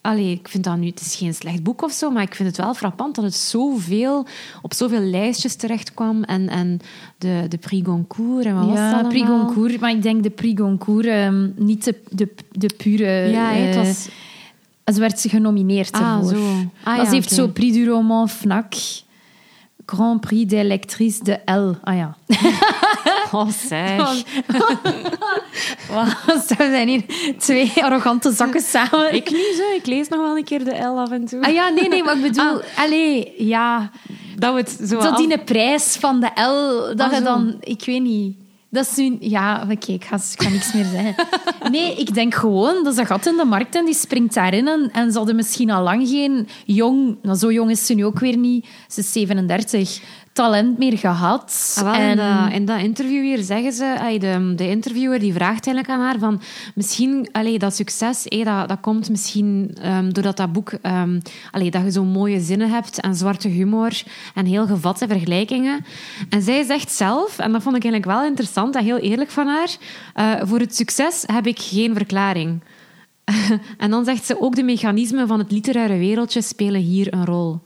[0.00, 0.86] Allee, ik vind dat nu...
[0.86, 3.34] Het is geen slecht boek of zo, maar ik vind het wel frappant dat het
[3.34, 4.26] zoveel...
[4.62, 6.22] Op zoveel lijstjes terecht kwam.
[6.22, 6.80] En, en
[7.18, 9.46] de, de Prix Goncourt en wat was ja, dat Prix allemaal?
[9.46, 9.80] Goncourt.
[9.80, 13.10] Maar ik denk de Prix Goncourt, ehm, niet de, de, de pure...
[13.10, 14.08] Ja, het eh, was...
[14.94, 16.28] Ze werd genomineerd Ah, ervoor.
[16.30, 16.44] zo.
[16.46, 18.74] Ah, Maar ja, ze heeft zo Prix du Roman FNAC,
[19.86, 21.74] Grand Prix des lectrices de L.
[21.82, 22.16] Ah ja.
[23.32, 24.22] Oh, zeg.
[26.26, 27.02] Wat zijn hier
[27.38, 29.14] twee arrogante zakken samen?
[29.14, 29.76] Ik niet zo.
[29.76, 31.42] Ik lees nog wel een keer de L af en toe.
[31.42, 32.60] Ah ja, nee, nee, maar ik bedoel...
[32.76, 33.90] Allee, ja...
[34.36, 37.56] Dat we het zo af- die prijs van de L, dat Ah, je dan...
[37.60, 38.36] Ik weet niet.
[38.70, 39.16] Dat is nu...
[39.20, 41.14] Ja, oké, ik, ga, ik ga niks meer zeggen.
[41.70, 44.68] Nee, ik denk gewoon, dat is een gat in de markt en die springt daarin.
[44.68, 47.16] En, en ze hadden misschien al lang geen jong...
[47.22, 48.66] Nou, zo jong is ze nu ook weer niet.
[48.88, 50.00] Ze is 37.
[50.32, 51.74] Talent meer gehad.
[51.78, 55.32] Ah, wel, en, in, dat, in dat interview hier zeggen ze, de, de interviewer die
[55.32, 56.40] vraagt eigenlijk aan haar van
[56.74, 61.70] misschien, allee, dat succes, eh, dat, dat komt misschien ehm, doordat dat boek, ehm, allee,
[61.70, 64.02] dat je zo'n mooie zinnen hebt en zwarte humor
[64.34, 65.84] en heel gevatte vergelijkingen.
[66.28, 69.46] En zij zegt zelf, en dat vond ik eigenlijk wel interessant en heel eerlijk van
[69.46, 69.76] haar,
[70.14, 72.62] eh, voor het succes heb ik geen verklaring.
[73.78, 77.60] en dan zegt ze ook de mechanismen van het literaire wereldje spelen hier een rol.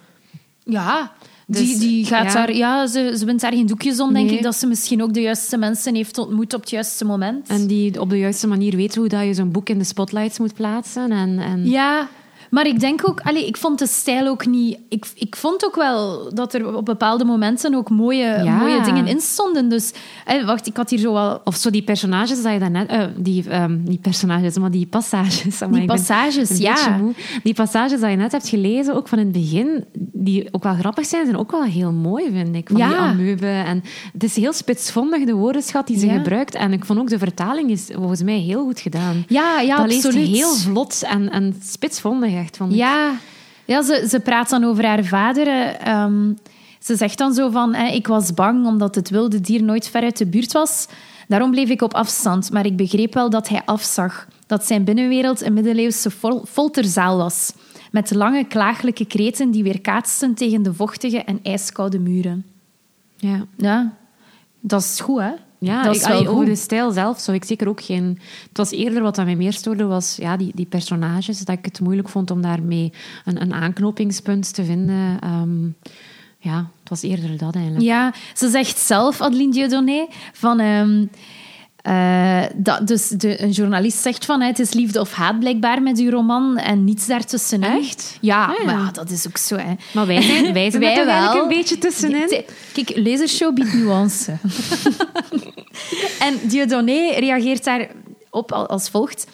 [0.65, 1.13] Ja,
[1.49, 2.33] Dus, die, die gaat ja.
[2.33, 2.55] daar...
[2.55, 4.37] Ja, ze, ze wint daar geen doekjes om, denk Nee.
[4.37, 4.43] ik.
[4.43, 7.49] Dat ze misschien ook de juiste mensen heeft ontmoet op het juiste moment.
[7.49, 10.39] En die op de juiste manier weet hoe dat je zo'n boek in de spotlights
[10.39, 11.13] moet plaatsen.
[11.13, 11.69] En, en...
[11.69, 12.09] Ja,
[12.57, 13.21] maar ik denk ook...
[13.21, 14.79] Allee, ik vond de stijl ook niet...
[14.89, 18.57] Ik, ik vond ook wel dat er op bepaalde momenten ook mooie, Ja.
[18.57, 19.69] mooie dingen in stonden.
[19.69, 19.93] Dus,
[20.25, 21.41] eh, wacht, ik had hier zo wel...
[21.45, 22.89] Of zo die personages dat je daarnet...
[22.89, 25.59] eh die, ehm, niet personages, maar die passages.
[25.71, 27.01] Die passages, ja.
[27.43, 30.75] Die passages dat je net hebt gelezen, ook van in het begin, die ook wel
[30.75, 32.69] grappig zijn, zijn ook wel heel mooi, vind ik.
[32.69, 32.89] Van Ja.
[32.89, 33.65] die ameuben.
[33.65, 36.13] En het is heel spitsvondig, de woordenschat die ze Ja.
[36.17, 36.55] gebruikt.
[36.55, 39.25] En ik vond ook de vertaling is volgens mij heel goed gedaan.
[39.29, 40.27] Ja, ja, dat leest absoluut.
[40.29, 42.57] heel vlot en, en spitsvondig, echt.
[42.57, 42.79] Vond ik.
[42.79, 43.13] Ja,
[43.65, 45.47] ja ze, ze praat dan over haar vader.
[45.47, 46.33] eh, ehm,
[46.81, 47.75] ze zegt dan zo van...
[47.75, 50.87] eh, ik was bang omdat het wilde dier nooit ver uit de buurt was.
[51.29, 52.51] Daarom bleef ik op afstand.
[52.53, 54.29] Maar ik begreep wel dat hij afzag.
[54.47, 57.53] Dat zijn binnenwereld een middeleeuwse fol- folterzaal was.
[57.91, 62.45] Met lange, klaaglijke kreten die weerkaatsten tegen de vochtige en ijskoude muren.
[63.17, 63.45] ja.
[63.57, 63.93] Ja,
[64.61, 65.31] dat is goed, hè?
[65.59, 68.19] Ja, dat ik, allee, over de stijl zelf zou ik zeker ook geen...
[68.49, 71.39] Het was eerder wat aan mij meer stoorde, was ja, die, die personages.
[71.39, 72.93] Dat ik het moeilijk vond om daarmee
[73.25, 75.21] een, een aanknopingspunt te vinden.
[75.21, 75.65] Ehm,
[76.39, 77.85] ja, het was eerder dat eigenlijk.
[77.85, 80.61] Ja, ze zegt zelf, Adeline Dieudonné, van...
[80.61, 81.07] ehm,
[81.87, 85.99] eh, dat, dus de, een journalist zegt van, het is liefde of haat blijkbaar met
[85.99, 87.71] uw roman en niets daartussenin.
[87.73, 88.19] Echt?
[88.21, 88.65] Ja, Ah, ja.
[88.65, 89.57] maar ja, dat is ook zo.
[89.57, 89.73] Hè.
[89.93, 92.43] Maar wij zijn, wij zijn er eigenlijk een beetje tussenin.
[92.73, 94.33] Kijk, lasershow biedt nuance.
[96.27, 99.27] en Dieudonné reageert daarop al- als volgt.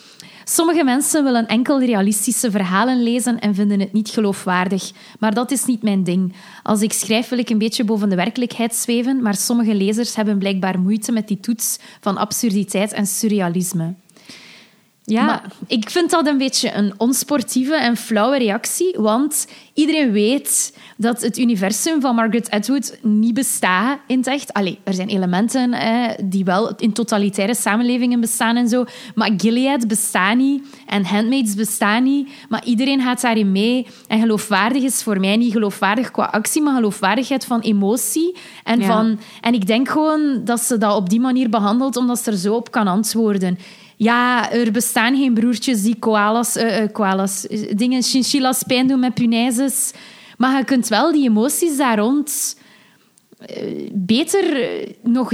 [0.53, 4.93] Sommige mensen willen enkel realistische verhalen lezen en vinden het niet geloofwaardig.
[5.19, 6.35] Maar dat is niet mijn ding.
[6.63, 10.39] Als ik schrijf wil ik een beetje boven de werkelijkheid zweven, maar sommige lezers hebben
[10.39, 13.95] blijkbaar moeite met die toets van absurditeit en surrealisme.
[15.05, 20.77] Ja, Maar ik vind dat een beetje een onsportieve en flauwe reactie, want iedereen weet
[20.97, 24.53] dat het universum van Margaret Atwood niet bestaat in het echt.
[24.53, 28.85] Allee, er zijn elementen eh, die wel in totalitaire samenlevingen bestaan en zo,
[29.15, 33.87] maar Gilead bestaat niet en Handmaids bestaan niet, maar iedereen gaat daarin mee.
[34.09, 38.37] En geloofwaardig is voor mij niet geloofwaardig qua actie, maar geloofwaardigheid van emotie.
[38.65, 38.87] En, Ja.
[38.87, 42.37] van, en ik denk gewoon dat ze dat op die manier behandelt, omdat ze er
[42.37, 43.59] zo op kan antwoorden.
[44.03, 49.15] Ja, er bestaan geen broertjes die koalas, eh, eh, koalas dingen, chinchillas pijn doen met
[49.15, 49.93] punaises.
[50.37, 52.57] Maar je kunt wel die emoties daar rond
[53.39, 54.45] eh, beter
[55.03, 55.33] nog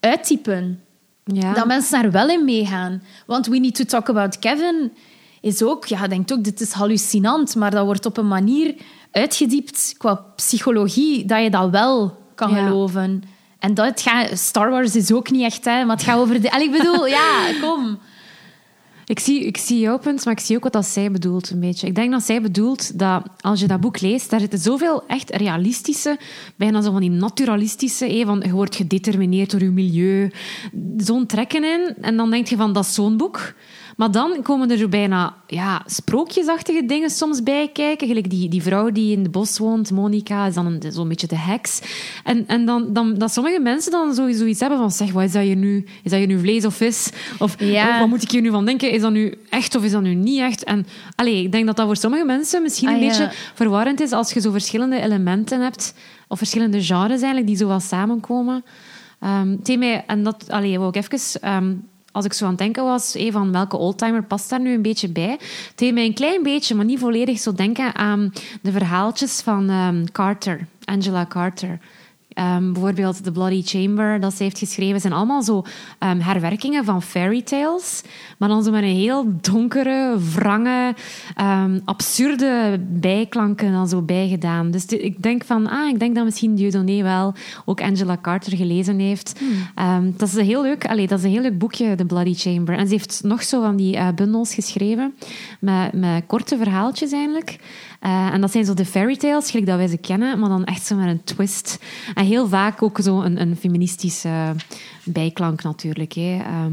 [0.00, 0.80] uittypen.
[1.24, 1.52] Ja.
[1.52, 3.02] dat mensen daar wel in meegaan.
[3.26, 4.92] Want We Need to Talk About Kevin
[5.40, 8.74] is ook, ja, je denkt ook, dit is hallucinant, maar dat wordt op een manier
[9.10, 12.64] uitgediept qua psychologie dat je dat wel kan Ja.
[12.66, 13.22] geloven.
[13.62, 16.48] En dat gaat, Star Wars is ook niet echt, hè, maar het gaat over de.
[16.48, 17.98] En ik bedoel, ja, kom.
[19.04, 21.60] Ik zie, ik zie jouw punt, maar ik zie ook wat dat zij bedoelt een
[21.60, 21.86] beetje.
[21.86, 25.30] Ik denk dat zij bedoelt dat als je dat boek leest, daar zitten zoveel echt
[25.30, 26.18] realistische,
[26.56, 30.30] bijna zo van die naturalistische, van je wordt gedetermineerd door je milieu,
[30.96, 31.94] zo'n trekken in.
[32.00, 33.54] En dan denk je van, dat is zo'n boek.
[34.02, 38.06] Maar dan komen er zo bijna ja, sprookjesachtige dingen soms bij kijken.
[38.08, 41.26] Gelijk die, die vrouw die in het bos woont, Monica, is dan een- zo'n beetje
[41.26, 41.80] de heks.
[42.24, 45.32] En, en dan, dan, dat sommige mensen dan sowieso iets hebben van, zeg, wat is
[45.32, 45.84] dat hier nu?
[46.02, 47.10] Is dat hier nu vlees of vis?
[47.38, 47.98] Of Ja.
[47.98, 48.90] wat moet ik hier nu van denken?
[48.90, 50.64] Is dat nu echt of is dat nu niet echt?
[50.64, 53.06] En allee, ik denk dat dat voor sommige mensen misschien een Ah, ja.
[53.08, 55.94] beetje verwarrend is als je zo verschillende elementen hebt,
[56.28, 58.64] of verschillende genres eigenlijk, die zo wel samenkomen.
[59.20, 61.74] Ehm het deed mij, en dat allee, wou ik even, ehm,
[62.12, 65.08] als ik zo aan het denken was, van welke oldtimer past daar nu een beetje
[65.08, 65.30] bij?
[65.40, 69.70] Het deed mij een klein beetje, maar niet volledig, zo denken aan de verhaaltjes van
[69.70, 71.78] ehm, Carter, Angela Carter.
[72.34, 75.62] Ehm, bijvoorbeeld The Bloody Chamber, dat ze heeft geschreven, zijn allemaal zo
[75.98, 78.02] ehm, herwerkingen van fairy tales.
[78.38, 80.94] Maar dan zo met een heel donkere, wrange,
[81.34, 84.70] ehm, absurde bijklanken dan zo bijgedaan.
[84.70, 88.98] Dus ik denk van, ah, ik denk dat misschien Dieudonné wel ook Angela Carter gelezen
[88.98, 89.40] heeft.
[89.74, 92.34] Ehm, dat is een heel leuk, allee, dat is een heel leuk boekje, The Bloody
[92.34, 92.76] Chamber.
[92.76, 95.14] En ze heeft nog zo van die eh, bundels geschreven
[95.60, 97.58] met, met korte verhaaltjes eigenlijk.
[98.02, 100.64] Eh, en dat zijn zo de fairy tales, gelijk dat wij ze kennen, maar dan
[100.64, 101.78] echt zo met een twist.
[102.14, 104.54] En heel vaak ook zo een, een feministische
[105.04, 106.12] bijklank natuurlijk.
[106.12, 106.38] Hè.
[106.44, 106.72] Ehm,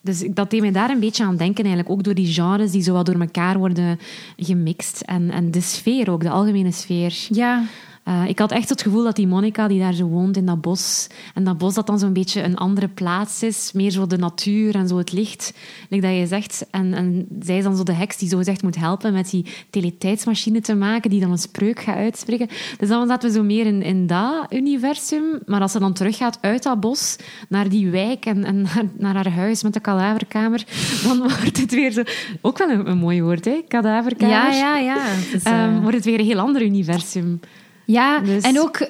[0.00, 1.94] dus dat deed mij daar een beetje aan denken, eigenlijk.
[1.94, 3.98] Ook door die genres die zo wat door elkaar worden
[4.36, 5.00] gemixt.
[5.00, 7.26] En, en de sfeer ook, de algemene sfeer.
[7.28, 7.64] Ja,
[8.06, 10.60] Eh, ik had echt het gevoel dat die Monica, die daar zo woont in dat
[10.60, 14.18] bos, en dat bos dat dan zo'n beetje een andere plaats is, meer zo de
[14.18, 15.54] natuur en zo het licht,
[15.88, 16.66] like dat je zegt.
[16.70, 19.46] En, en zij is dan zo de heks die zo gezegd moet helpen met die
[19.70, 22.48] teletijdsmachine te maken, die dan een spreuk gaat uitspreken.
[22.78, 25.24] Dus dan zaten we zo meer in, in dat universum.
[25.46, 27.16] Maar als ze dan teruggaat uit dat bos,
[27.48, 30.64] naar die wijk en, en naar, naar haar huis met de kadaverkamer,
[31.04, 32.02] dan wordt het weer zo...
[32.40, 33.62] Ook wel een, een mooi woord, hè?
[33.68, 34.34] Kadaverkamer.
[34.34, 34.78] ja, ja.
[34.78, 35.04] ja.
[35.32, 37.40] Is, eh, Ehm, wordt het weer een heel ander universum.
[37.86, 38.88] Ja, Dus- en ook...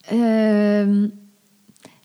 [0.00, 1.08] ehm,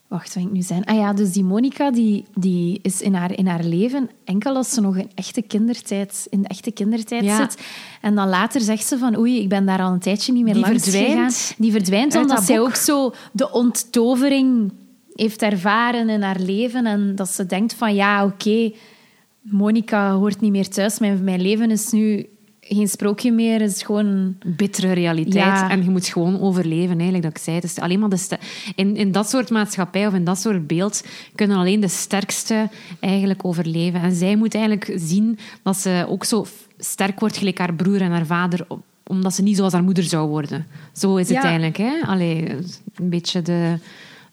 [0.08, 0.84] wacht, wat ik nu zijn?
[0.84, 4.70] Ah ja, dus die Monica die, die is in haar, in haar leven enkel als
[4.70, 7.36] ze nog in, echte kindertijd, in de echte kindertijd Ja.
[7.36, 7.62] zit.
[8.00, 10.54] En dan later zegt ze van oei, ik ben daar al een tijdje niet meer
[10.54, 11.54] Die langs verdwijnt gegaan.
[11.58, 14.72] Die verdwijnt omdat dat zij ook zo de onttovering
[15.14, 16.86] heeft ervaren in haar leven.
[16.86, 18.72] En dat ze denkt van ja, oké,
[19.40, 20.98] Monica hoort niet meer thuis.
[20.98, 22.26] Mijn, mijn leven is nu
[22.64, 23.60] geen sprookje meer.
[23.60, 24.36] Het is gewoon...
[24.46, 25.34] bittere realiteit.
[25.44, 25.70] Ja.
[25.70, 27.56] En je moet gewoon overleven, eigenlijk, dat ik zei.
[27.56, 28.38] Het is alleen maar de
[28.74, 32.68] in, in dat soort maatschappij of in dat soort beeld kunnen alleen de sterkste
[33.00, 34.00] eigenlijk overleven.
[34.00, 36.46] En zij moet eigenlijk zien dat ze ook zo
[36.78, 38.66] sterk wordt gelijk haar broer en haar vader,
[39.06, 40.66] omdat ze niet zoals haar moeder zou worden.
[40.92, 41.42] Zo is het Ja.
[41.42, 41.76] eigenlijk.
[41.76, 42.00] Hè?
[42.06, 42.48] Allee,
[42.94, 43.78] een beetje de,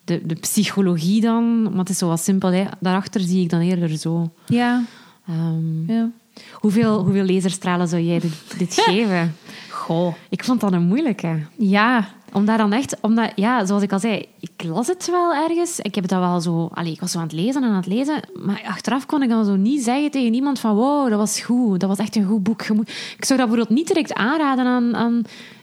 [0.03, 1.61] de, de psychologie dan.
[1.63, 2.51] Maar het is zo wat simpel.
[2.51, 2.63] Hè?
[2.79, 4.31] Daarachter zie ik dan eerder zo.
[4.47, 4.83] Ja,
[5.27, 6.09] Ehm, ja.
[6.53, 9.35] Hoeveel, hoeveel laserstralen zou jij dit, dit geven?
[9.69, 10.13] Goh.
[10.29, 11.39] Ik vond dat een moeilijke.
[11.57, 15.33] Ja, Om daar dan echt, omdat, ja, zoals ik al zei, ik las het wel
[15.33, 15.79] ergens.
[15.79, 17.87] Ik heb dat wel zo, allee, ik was zo aan het lezen en aan het
[17.87, 18.21] lezen.
[18.43, 21.79] Maar achteraf kon ik dan zo niet zeggen tegen iemand van, wow, dat was goed.
[21.79, 22.61] Dat was echt een goed boek.
[22.61, 25.21] Ik zou dat bijvoorbeeld niet direct aanraden aan, aan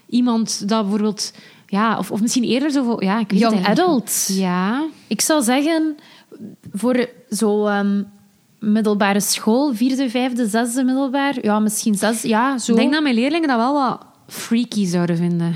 [0.09, 1.33] iemand dat bijvoorbeeld,
[1.67, 4.27] ja, of, of misschien eerder zo, voor- ja, ik weet young adult.
[4.31, 5.97] Ja, Ik zou zeggen,
[6.73, 8.03] voor zo ehm,
[8.59, 12.71] middelbare school, vierde, vijfde, zesde middelbaar, ja, misschien zes, ja, zo.
[12.71, 15.55] ik denk dat mijn leerlingen dat wel wat freaky zouden vinden.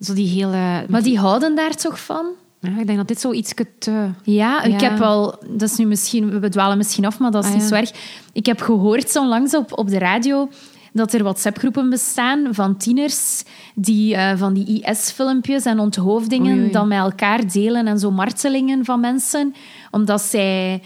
[0.00, 0.84] Zo die hele...
[0.88, 2.26] Maar die houden daar toch van?
[2.60, 4.08] Ja, ik denk dat dit zo iets te...
[4.22, 4.88] Ja, ik Ja.
[4.88, 5.34] heb wel...
[5.50, 6.40] Dat is nu misschien...
[6.40, 7.68] We dwalen misschien af, maar dat is Ah, niet ja.
[7.68, 7.90] zo erg.
[8.32, 10.48] Ik heb gehoord zo onlangs op, op de radio
[10.92, 13.42] dat er WhatsApp-groepen bestaan van tieners
[13.74, 16.72] die eh, van die IS-filmpjes en onthoofdingen Oei, oei.
[16.72, 19.54] dan met elkaar delen en zo martelingen van mensen,
[19.90, 20.82] omdat zij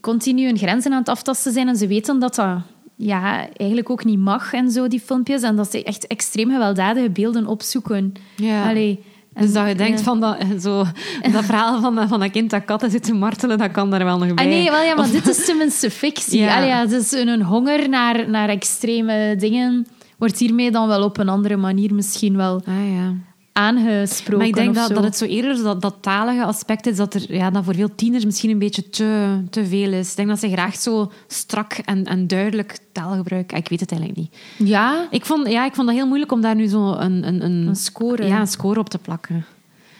[0.00, 2.56] continu hun grenzen aan het aftasten zijn en ze weten dat dat
[2.96, 5.42] ja, eigenlijk ook niet mag en zo, die filmpjes.
[5.42, 8.12] En dat ze echt extreem gewelddadige beelden opzoeken.
[8.36, 8.68] Ja.
[8.68, 10.84] Allee, en- Dus dat je denkt van dat, zo,
[11.32, 14.04] dat verhaal van, dat- van dat kind dat katten zit te martelen, dat kan daar
[14.04, 14.44] wel nog bij.
[14.44, 16.40] Ah, nee, wel, ja, maar Of- dit is tenminste fictie.
[16.40, 16.56] Ja.
[16.56, 19.86] Allee, ja, dus een honger naar, naar extreme dingen
[20.18, 23.14] wordt hiermee dan wel op een andere manier misschien wel Ah, ja.
[23.58, 24.38] Aangesproken.
[24.38, 27.34] Maar ik denk dat, dat het zo eerder dat, dat talige aspect is, dat, er,
[27.34, 30.10] ja, dat voor veel tieners misschien een beetje te, te veel is.
[30.10, 33.56] Ik denk dat ze graag zo strak en, en duidelijk taal gebruiken.
[33.56, 34.68] Ik weet het eigenlijk niet.
[34.68, 37.44] Ja, Ik vond, ja, ik vond dat heel moeilijk om daar nu zo een, een,
[37.44, 38.26] een, een score.
[38.26, 39.44] ja, een score op te plakken.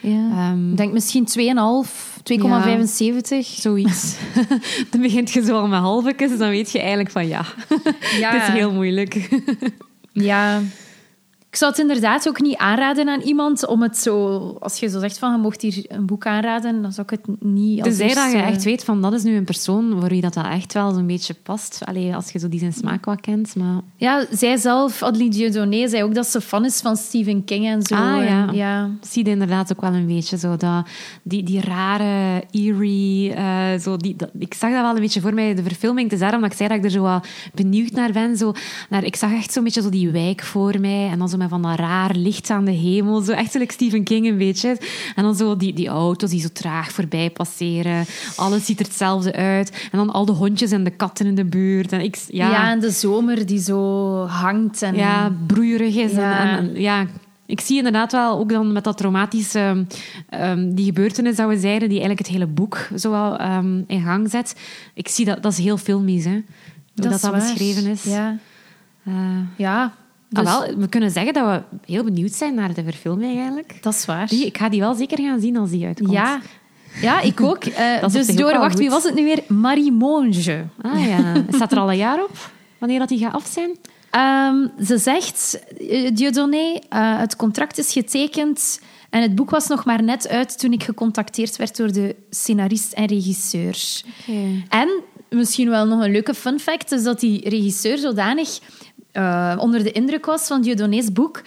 [0.01, 0.29] Ja.
[0.31, 1.27] Ehm, Ik denk misschien
[1.85, 1.91] 2,5,
[2.23, 3.39] 2,75.
[3.39, 4.17] Zoiets.
[4.91, 7.45] dan begint je zo al met halvekes, dan weet je eigenlijk van ja,
[8.19, 8.33] Ja.
[8.39, 9.43] het is heel moeilijk.
[10.13, 10.61] Ja.
[11.51, 14.39] Ik zou het inderdaad ook niet aanraden aan iemand om het zo...
[14.61, 17.43] Als je zo zegt van, je mocht hier een boek aanraden, dan zou ik het
[17.43, 20.21] niet als Tenzij dat je echt weet van dat is nu een persoon voor wie
[20.21, 21.81] dat, dat echt wel zo'n beetje past.
[21.85, 23.57] Allee, als je zo die zijn smaak wat kent.
[23.57, 27.67] Maar Ja, zij zelf, Adeline Dieudonné, zei ook dat ze fan is van Stephen King
[27.67, 27.95] en zo.
[27.95, 28.49] Ah, ja.
[28.49, 28.91] En ja.
[29.01, 30.87] zie je inderdaad ook wel een beetje zo dat,
[31.23, 33.33] die, die rare, eerie...
[33.33, 36.05] eh, zo die, dat- ik zag dat wel een beetje voor mij, de verfilming.
[36.05, 38.37] Het is daarom dat ik zei dat ik er zo wat benieuwd naar ben.
[38.37, 38.53] Zo,
[38.89, 41.09] naar, ik zag echt zo'n beetje zo die wijk voor mij.
[41.11, 43.21] En dan zo met van dat raar licht aan de hemel.
[43.21, 44.77] Zo echt like Stephen King een beetje.
[45.15, 48.05] En dan zo die, die auto's die zo traag voorbij passeren.
[48.37, 49.89] Alles ziet er hetzelfde uit.
[49.93, 51.93] En dan al de hondjes en de katten in de buurt.
[51.93, 52.51] En ik, Ja.
[52.51, 54.83] ja, en de zomer die zo hangt.
[54.83, 54.95] En...
[54.95, 56.13] ja, broeierig is.
[56.13, 56.41] en- Ja.
[56.41, 57.07] En, en- ja,
[57.47, 59.87] ik zie inderdaad wel, ook dan met dat traumatische,
[60.29, 64.03] ehm, die gebeurtenis dat we zeiden, die eigenlijk het hele boek zo wel ehm, in
[64.03, 64.57] gang zet.
[64.95, 66.31] Ik zie dat, dat is heel filmisch, hè.
[66.31, 66.43] Hoe
[66.95, 67.33] dat dat, waar.
[67.33, 68.03] beschreven is.
[68.05, 68.37] Ja.
[69.05, 69.13] Eh,
[69.57, 69.95] ja.
[70.33, 73.79] Ah, Dus, wel, we kunnen zeggen dat we heel benieuwd zijn naar de verfilming eigenlijk.
[73.83, 74.27] dat is waar.
[74.27, 76.11] Die, ik ga die wel zeker gaan zien als die uitkomt.
[76.11, 76.41] Ja.
[77.01, 77.65] Ja, ik ook.
[77.79, 78.95] Eh, dus door, wacht, wie goed.
[78.95, 79.43] was het nu weer?
[79.49, 80.65] Marie Monge.
[80.83, 81.45] Ah ja.
[81.51, 82.51] Staat er al een jaar op?
[82.79, 83.77] Wanneer dat die gaat af zijn?
[84.11, 89.85] Ehm, ze zegt, uh, Dieudonné, eh, het contract is getekend en het boek was nog
[89.85, 94.03] maar net uit toen ik gecontacteerd werd door de scenarist en regisseur.
[94.69, 94.89] En
[95.31, 98.59] misschien wel nog een leuke fun fact is dat die regisseur zodanig
[99.19, 101.43] eh, onder de indruk was van Dieudonné's boek,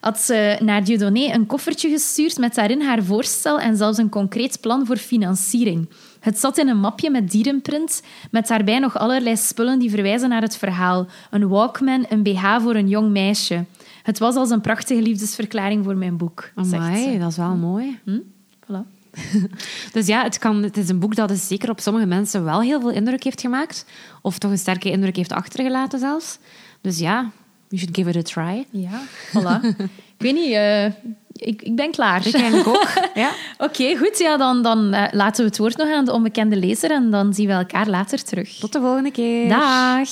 [0.00, 4.60] had ze naar Dieudonné een koffertje gestuurd met daarin haar voorstel en zelfs een concreet
[4.60, 5.88] plan voor financiering.
[6.20, 10.42] Het zat in een mapje met dierenprint, met daarbij nog allerlei spullen die verwijzen naar
[10.42, 11.06] het verhaal.
[11.30, 13.64] Een Walkman, een BH voor een jong meisje.
[14.02, 17.18] Het was als een prachtige liefdesverklaring voor mijn boek, Amai, ze.
[17.18, 18.00] dat is wel mooi.
[18.04, 18.18] Hm?
[18.64, 18.94] Voilà.
[19.92, 22.60] Dus ja, het, kan, het is een boek dat dus zeker op sommige mensen wel
[22.60, 23.86] heel veel indruk heeft gemaakt.
[24.22, 26.38] Of toch een sterke indruk heeft achtergelaten zelfs.
[26.84, 27.30] Dus ja,
[27.68, 28.66] you should give it a try.
[28.70, 29.00] Ja,
[29.34, 29.76] voilà.
[29.86, 30.84] ik weet niet, eh,
[31.32, 32.26] ik, ik ben klaar.
[32.26, 32.88] Ik eigenlijk ook.
[33.14, 33.30] Ja.
[33.58, 34.18] Oké, goed.
[34.18, 37.34] Ja, dan, dan eh, laten we het woord nog aan de onbekende lezer en dan
[37.34, 38.56] zien we elkaar later terug.
[38.58, 39.48] Tot de volgende keer.
[39.48, 40.08] Dag.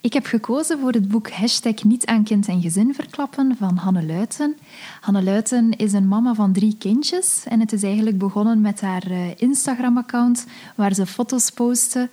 [0.00, 4.06] Ik heb gekozen voor het boek Hashtag niet aan kind en gezin verklappen van Hanne
[4.06, 4.56] Luiten.
[5.00, 9.02] Hanne Luiten is een mama van drie kindjes en het is eigenlijk begonnen met haar
[9.10, 12.08] eh, Instagram-account waar ze foto's postte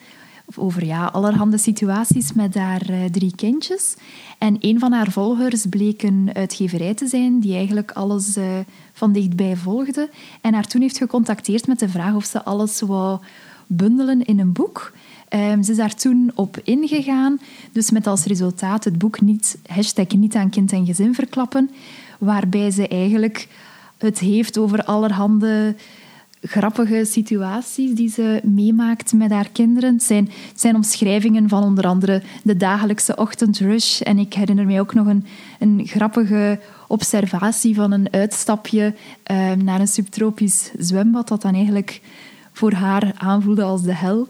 [0.58, 3.96] over ja, allerhande situaties met haar eh, drie kindjes.
[4.38, 8.46] En een van haar volgers bleek een uitgeverij te zijn die eigenlijk alles eh,
[8.94, 10.10] van dichtbij volgde
[10.42, 13.20] en haar toen heeft gecontacteerd met de vraag of ze alles wou
[13.68, 14.94] bundelen in een boek.
[15.28, 17.40] Ehm, ze is daar toen op ingegaan,
[17.72, 21.70] dus met als resultaat het boek niet, hashtag niet aan kind en gezin verklappen,
[22.20, 23.48] waarbij ze eigenlijk
[23.98, 25.76] het heeft over allerhande
[26.42, 29.94] grappige situaties die ze meemaakt met haar kinderen.
[29.94, 34.02] Het zijn, zijn omschrijvingen van onder andere de dagelijkse ochtendrush.
[34.02, 35.26] En ik herinner mij ook nog een,
[35.60, 42.02] een grappige observatie van een uitstapje eh, naar een subtropisch zwembad, dat dan eigenlijk
[42.52, 44.28] voor haar aanvoelde als de hel.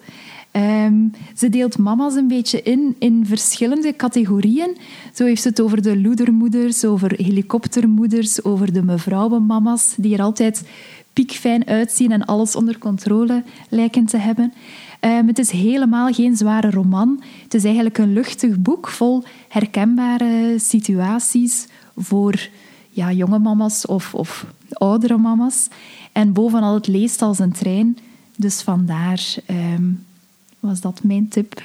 [0.52, 0.94] Ehm,
[1.36, 4.78] ze deelt mama's een beetje in in verschillende categorieën.
[5.14, 10.64] Zo heeft ze het over de loedermoeders, over helikoptermoeders, over de mevrouwenmama's, die er altijd
[11.14, 14.54] piekfijn uitzien en alles onder controle lijken te hebben.
[15.00, 17.24] Ehm, het is helemaal geen zware roman.
[17.44, 22.50] Het is eigenlijk een luchtig boek vol herkenbare situaties voor
[22.90, 25.68] ja, jonge mama's of, of oudere mama's.
[26.12, 27.98] En bovenal, het leest als een trein.
[28.38, 29.84] Dus vandaar ehm,
[30.60, 31.62] was dat mijn tip.